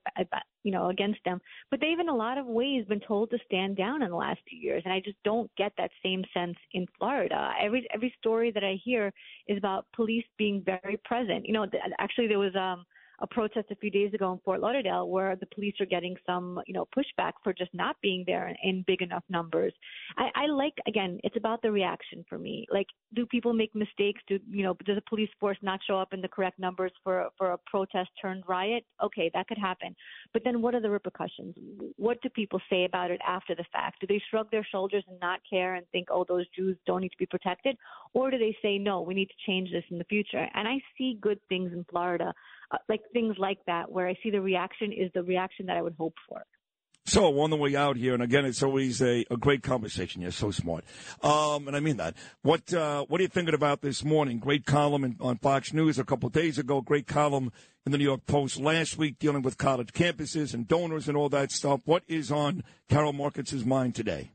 you 0.64 0.72
know, 0.72 0.88
against 0.88 1.20
them, 1.24 1.40
but 1.70 1.80
they've 1.80 1.98
in 1.98 2.08
a 2.08 2.14
lot 2.14 2.36
of 2.36 2.46
ways 2.46 2.84
been 2.88 3.00
told 3.06 3.30
to 3.30 3.38
stand 3.46 3.76
down 3.76 4.02
in 4.02 4.10
the 4.10 4.16
last 4.16 4.40
few 4.48 4.58
years, 4.58 4.82
and 4.84 4.92
I 4.92 5.00
just 5.00 5.16
don't 5.24 5.48
get 5.56 5.72
that 5.78 5.92
same 6.02 6.24
sense 6.34 6.56
in 6.72 6.84
Florida. 6.98 7.52
Every 7.62 7.86
every 7.94 8.12
story 8.18 8.50
that 8.50 8.64
I 8.64 8.76
hear 8.84 9.12
is 9.46 9.56
about 9.56 9.86
police 9.94 10.24
being 10.36 10.64
very 10.64 10.98
present. 11.04 11.46
You 11.46 11.52
know, 11.52 11.66
actually 12.00 12.26
there 12.26 12.40
was 12.40 12.56
um 12.56 12.84
a 13.21 13.26
protest 13.26 13.71
a 13.71 13.76
few 13.76 13.90
days 13.90 14.12
ago 14.14 14.33
in 14.33 14.38
Fort 14.44 14.61
Lauderdale 14.61 15.09
where 15.09 15.37
the 15.37 15.47
police 15.47 15.75
are 15.80 15.87
getting 15.87 16.16
some, 16.26 16.61
you 16.66 16.75
know, 16.75 16.87
pushback 16.97 17.33
for 17.42 17.52
just 17.52 17.73
not 17.75 17.97
being 18.02 18.25
there 18.26 18.49
in, 18.49 18.56
in 18.62 18.85
big 18.87 19.02
enough 19.02 19.25
numbers. 19.28 19.73
I, 20.16 20.30
I 20.35 20.47
like 20.47 20.75
again, 20.87 21.21
it's 21.25 21.37
about 21.37 21.62
the 21.62 21.71
reaction 21.71 22.25
for 22.28 22.38
me. 22.38 22.66
Like, 22.73 22.87
do 23.14 23.26
people 23.26 23.52
make 23.52 23.75
mistakes? 23.75 24.21
Do 24.28 24.38
you 24.49 24.62
know? 24.62 24.76
Does 24.85 24.97
the 24.97 25.02
police 25.09 25.30
force 25.38 25.59
not 25.62 25.80
show 25.87 25.99
up 25.99 26.12
in 26.12 26.21
the 26.21 26.28
correct 26.28 26.59
numbers 26.59 26.92
for 27.02 27.28
for 27.38 27.52
a 27.52 27.59
protest 27.66 28.11
turned 28.21 28.44
riot? 28.49 28.85
Okay, 29.02 29.30
that 29.35 29.47
could 29.49 29.59
happen. 29.59 29.94
But 30.33 30.42
then, 30.44 30.62
what 30.62 30.75
are 30.75 30.80
the 30.80 30.90
repercussions? 30.90 31.54
What 31.97 32.21
do 32.23 32.28
people 32.28 32.61
say 32.71 32.85
about 32.85 33.11
it 33.11 33.21
after 33.26 33.54
the 33.54 33.64
fact? 33.73 34.00
Do 34.00 34.06
they 34.06 34.23
shrug 34.30 34.50
their 34.50 34.66
shoulders 34.71 35.04
and 35.09 35.18
not 35.21 35.40
care 35.49 35.75
and 35.75 35.87
think, 35.92 36.09
oh, 36.11 36.25
those 36.28 36.47
Jews 36.56 36.76
don't 36.87 37.00
need 37.02 37.11
to 37.11 37.18
be 37.18 37.26
protected, 37.26 37.76
or 38.12 38.30
do 38.30 38.38
they 38.38 38.56
say, 38.62 38.78
no, 38.78 39.00
we 39.00 39.14
need 39.14 39.28
to 39.28 39.47
change 39.47 39.71
this 39.71 39.85
in 39.90 39.99
the 39.99 40.04
future? 40.04 40.47
And 40.54 40.66
I 40.66 40.76
see 40.97 41.18
good 41.21 41.38
things 41.49 41.73
in 41.73 41.85
Florida, 41.90 42.33
uh, 42.71 42.78
like 42.88 43.00
things 43.12 43.37
like 43.38 43.59
that, 43.66 43.90
where 43.90 44.09
I 44.09 44.16
see 44.23 44.30
the 44.30 44.40
reaction 44.40 44.92
is 44.92 45.11
the 45.14 45.23
reaction 45.23 45.66
that 45.66 45.76
I 45.76 45.83
would 45.83 45.94
hope 45.99 46.14
for. 46.28 46.42
So 47.06 47.38
on 47.40 47.50
the 47.50 47.56
way 47.56 47.76
out 47.76 47.99
here, 47.99 48.14
and 48.14 48.23
again, 48.23 48.47
it's 48.47 48.62
always 48.62 49.02
a, 49.02 49.26
a 49.30 49.37
great 49.37 49.62
conversation. 49.62 50.23
You're 50.23 50.30
so 50.30 50.50
smart, 50.50 50.85
um, 51.23 51.68
and 51.68 51.76
I 51.76 51.80
mean 51.80 51.99
that. 51.99 52.14
What 52.40 52.73
uh, 52.73 53.04
What 53.09 53.21
are 53.21 53.23
you 53.23 53.28
thinking 53.28 53.54
about 53.54 53.83
this 53.83 54.02
morning? 54.02 54.38
Great 54.38 54.64
column 54.64 55.04
in, 55.04 55.16
on 55.21 55.37
Fox 55.37 55.75
News 55.75 55.99
a 55.99 56.04
couple 56.04 56.30
days 56.30 56.59
ago. 56.59 56.80
Great 56.80 57.06
column 57.06 57.52
in 57.85 57.92
the 57.92 57.99
New 57.99 58.04
York 58.04 58.25
Post 58.25 58.59
last 58.59 58.97
week, 58.97 59.18
dealing 59.18 59.42
with 59.42 59.59
college 59.59 59.92
campuses 59.92 60.54
and 60.54 60.66
donors 60.66 61.06
and 61.06 61.14
all 61.14 61.28
that 61.28 61.52
stuff. 61.52 61.83
What 61.85 62.04
is 62.09 62.33
on 62.33 62.64
Karol 62.88 63.12
Markowicz' 63.12 63.66
mind 63.66 63.94
today? 63.94 64.30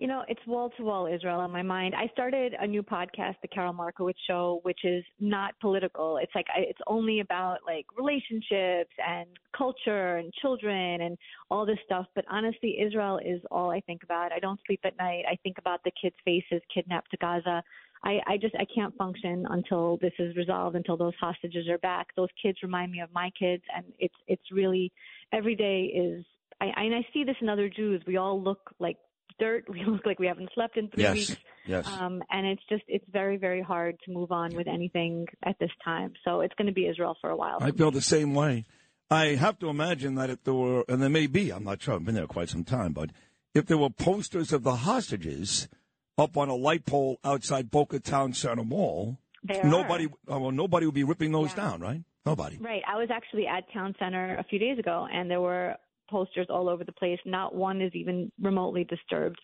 You 0.00 0.06
know, 0.06 0.24
it's 0.28 0.40
wall 0.46 0.70
to 0.78 0.82
wall 0.82 1.06
Israel 1.06 1.40
on 1.40 1.50
my 1.50 1.60
mind. 1.60 1.94
I 1.94 2.08
started 2.14 2.54
a 2.58 2.66
new 2.66 2.82
podcast, 2.82 3.34
The 3.42 3.48
Karol 3.48 3.74
Markowicz 3.74 4.14
Show, 4.26 4.60
which 4.62 4.80
is 4.82 5.04
not 5.20 5.52
political. 5.60 6.16
It's 6.16 6.34
like 6.34 6.46
it's 6.56 6.80
only 6.86 7.20
about 7.20 7.58
like 7.66 7.84
relationships 7.98 8.94
and 9.06 9.28
culture 9.54 10.16
and 10.16 10.32
children 10.40 11.02
and 11.02 11.18
all 11.50 11.66
this 11.66 11.76
stuff. 11.84 12.06
But 12.14 12.24
honestly, 12.30 12.78
Israel 12.80 13.20
is 13.22 13.42
all 13.50 13.70
I 13.70 13.82
think 13.82 14.02
about. 14.02 14.32
I 14.32 14.38
don't 14.38 14.58
sleep 14.66 14.80
at 14.84 14.96
night. 14.96 15.24
I 15.30 15.36
think 15.42 15.58
about 15.58 15.84
the 15.84 15.92
kids' 16.00 16.16
faces 16.24 16.62
kidnapped 16.74 17.10
to 17.10 17.18
Gaza. 17.18 17.62
I, 18.02 18.20
I 18.26 18.38
just 18.38 18.54
I 18.54 18.64
can't 18.74 18.96
function 18.96 19.46
until 19.50 19.98
this 20.00 20.14
is 20.18 20.34
resolved, 20.34 20.76
until 20.76 20.96
those 20.96 21.12
hostages 21.20 21.68
are 21.68 21.76
back. 21.76 22.06
Those 22.16 22.30
kids 22.42 22.56
remind 22.62 22.90
me 22.90 23.02
of 23.02 23.12
my 23.12 23.30
kids, 23.38 23.64
and 23.76 23.84
it's 23.98 24.14
it's 24.28 24.50
really 24.50 24.92
every 25.30 25.56
day 25.56 25.92
is. 25.94 26.24
I, 26.62 26.66
and 26.76 26.94
I 26.94 27.06
see 27.12 27.24
this 27.24 27.36
in 27.42 27.50
other 27.50 27.68
Jews. 27.68 28.02
We 28.06 28.16
all 28.16 28.42
look 28.42 28.70
like 28.78 28.96
dirt. 29.40 29.64
We 29.74 29.84
look 29.84 30.06
like 30.06 30.18
we 30.20 30.26
haven't 30.28 30.50
slept 30.54 30.76
in 30.76 30.88
three 30.88 31.02
Yes, 31.02 31.14
weeks. 31.16 31.36
yes. 31.66 31.86
Um, 31.88 32.22
and 32.30 32.46
it's 32.46 32.62
just 32.68 32.84
it's 32.86 33.04
very 33.10 33.36
very 33.46 33.62
hard 33.62 33.94
to 34.04 34.12
move 34.12 34.30
on 34.30 34.54
with 34.54 34.68
anything 34.68 35.26
at 35.42 35.56
this 35.58 35.70
time. 35.84 36.12
So 36.24 36.40
it's 36.42 36.54
going 36.58 36.68
to 36.68 36.72
be 36.72 36.86
Israel 36.86 37.16
for 37.20 37.30
a 37.30 37.36
while. 37.36 37.58
I 37.60 37.70
feel 37.72 37.90
the 37.90 38.00
same 38.16 38.34
way. 38.34 38.66
I 39.10 39.34
have 39.44 39.58
to 39.58 39.68
imagine 39.68 40.14
that 40.14 40.30
if 40.30 40.44
there 40.44 40.54
were, 40.54 40.84
and 40.88 41.02
there 41.02 41.10
may 41.10 41.26
be, 41.26 41.50
I'm 41.50 41.64
not 41.64 41.82
sure, 41.82 41.94
I've 41.94 42.04
been 42.04 42.14
there 42.14 42.28
quite 42.28 42.48
some 42.48 42.62
time, 42.62 42.92
but 42.92 43.10
if 43.54 43.66
there 43.66 43.76
were 43.78 43.90
posters 43.90 44.52
of 44.52 44.62
the 44.62 44.76
hostages 44.76 45.68
up 46.16 46.36
on 46.36 46.48
a 46.48 46.54
light 46.54 46.84
pole 46.86 47.18
outside 47.24 47.72
Boca 47.72 47.98
Town 47.98 48.32
Center 48.34 48.62
Mall, 48.62 49.18
There 49.42 49.64
nobody, 49.64 50.06
are. 50.06 50.10
oh, 50.36 50.38
well, 50.42 50.50
nobody 50.52 50.86
would 50.86 50.94
be 50.94 51.02
ripping 51.02 51.32
those 51.32 51.50
Yeah. 51.56 51.62
down, 51.64 51.80
right? 51.80 52.02
Nobody. 52.24 52.58
Right. 52.58 52.82
I 52.86 52.96
was 52.98 53.08
actually 53.10 53.46
at 53.48 53.64
Town 53.72 53.96
Center 53.98 54.36
a 54.38 54.44
few 54.44 54.60
days 54.60 54.78
ago, 54.78 55.08
and 55.12 55.28
there 55.28 55.40
were 55.40 55.74
posters 56.10 56.46
all 56.50 56.68
over 56.68 56.84
the 56.84 56.92
place. 56.92 57.18
Not 57.24 57.54
one 57.54 57.80
is 57.80 57.92
even 57.94 58.30
remotely 58.40 58.84
disturbed. 58.84 59.40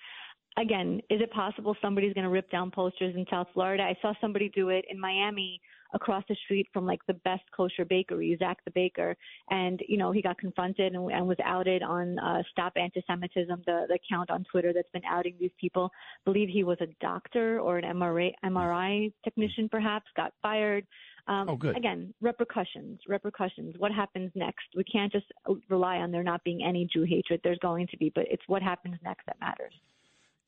Again, 0.59 1.01
is 1.11 1.21
it 1.21 1.31
possible 1.33 1.77
somebody's 1.83 2.15
going 2.15 2.25
to 2.25 2.31
rip 2.31 2.51
down 2.51 2.71
posters 2.71 3.15
in 3.15 3.27
South 3.31 3.49
Florida? 3.53 3.83
I 3.83 3.97
saw 4.01 4.15
somebody 4.21 4.49
do 4.49 4.71
it 4.71 4.87
in 4.89 4.99
Miami 4.99 5.61
across 5.93 6.25
the 6.29 6.37
street 6.45 6.67
from 6.73 6.87
like 6.87 7.01
the 7.07 7.15
best 7.15 7.43
kosher 7.55 7.85
bakery, 7.85 8.37
Zak 8.39 8.59
the 8.65 8.71
Baker, 8.71 9.17
and 9.51 9.81
you 9.89 9.97
know 9.97 10.13
he 10.13 10.23
got 10.23 10.39
confronted 10.39 10.95
and, 10.95 11.11
and 11.11 11.27
was 11.27 11.37
outed 11.45 11.83
on 11.83 12.19
uh, 12.19 12.43
Stop 12.51 12.75
Anti-Semitism, 12.77 13.63
the 13.67 13.87
the 13.89 13.95
account 13.95 14.31
on 14.31 14.45
Twitter 14.51 14.73
that's 14.73 14.91
been 14.93 15.05
outing 15.09 15.35
these 15.39 15.51
people. 15.61 15.91
believe 16.25 16.49
he 16.49 16.65
was 16.65 16.79
a 16.81 16.89
doctor 17.01 17.61
or 17.61 17.79
an 17.79 17.85
MRI 17.97 18.33
MRI 18.45 19.13
technician, 19.25 19.69
perhaps, 19.69 20.07
got 20.17 20.33
fired. 20.43 20.87
Um, 21.29 21.49
Oh, 21.49 21.57
good. 21.57 21.77
Again, 21.77 22.15
repercussions, 22.21 23.01
repercussions. 23.09 23.75
What 23.79 23.93
happens 23.93 24.31
next? 24.35 24.65
We 24.77 24.85
can't 24.85 25.11
just 25.11 25.27
rely 25.69 25.97
on 25.97 26.11
there 26.13 26.23
not 26.23 26.45
being 26.45 26.63
any 26.65 26.89
Jew 26.93 27.03
hatred. 27.03 27.41
There's 27.43 27.59
going 27.59 27.89
to 27.89 27.97
be, 27.97 28.13
but 28.15 28.27
it's 28.31 28.45
what 28.47 28.63
happens 28.63 28.97
next 29.05 29.27
that 29.27 29.37
matters. 29.41 29.75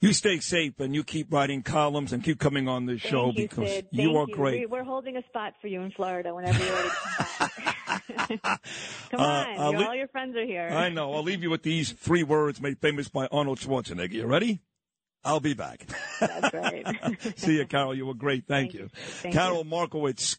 You 0.00 0.12
stay 0.12 0.38
safe 0.38 0.78
and 0.78 0.94
you 0.94 1.02
keep 1.02 1.32
writing 1.32 1.62
columns 1.64 2.12
and 2.12 2.22
keep 2.22 2.38
coming 2.38 2.68
on 2.68 2.86
this 2.86 3.00
show 3.00 3.26
you, 3.26 3.48
because 3.48 3.68
Sid. 3.68 3.88
you 3.90 4.04
Thank 4.04 4.16
are 4.16 4.26
you. 4.28 4.34
great. 4.36 4.60
We, 4.60 4.66
we're 4.66 4.84
holding 4.84 5.16
a 5.16 5.22
spot 5.24 5.54
for 5.60 5.66
you 5.66 5.80
in 5.80 5.90
Florida 5.90 6.32
whenever 6.32 6.56
you're 6.64 6.74
ready 6.76 6.88
to 6.88 6.94
come 6.94 7.50
back. 7.64 8.60
come 9.10 9.20
Uh, 9.20 9.44
on, 9.58 9.76
le- 9.76 9.84
all 9.86 9.94
your 9.96 10.06
friends 10.06 10.36
are 10.36 10.44
here. 10.46 10.68
I 10.70 10.88
know. 10.90 11.12
I'll 11.14 11.24
leave 11.24 11.42
you 11.42 11.50
with 11.50 11.64
these 11.64 11.90
three 11.90 12.22
words 12.22 12.60
made 12.60 12.78
famous 12.78 13.08
by 13.08 13.26
Arnold 13.32 13.58
Schwarzenegger. 13.58 14.12
You 14.12 14.26
ready? 14.26 14.60
I'll 15.24 15.40
be 15.40 15.54
back. 15.54 15.84
That's 16.20 16.54
right. 16.54 16.86
See 17.36 17.56
you, 17.56 17.66
Karol. 17.66 17.92
You 17.96 18.06
were 18.06 18.14
great. 18.14 18.46
Thank, 18.46 18.70
Thank 18.70 18.74
you. 18.74 18.80
you. 18.82 18.88
Thank 18.94 19.34
Karol 19.34 19.64
Markowicz. 19.64 20.38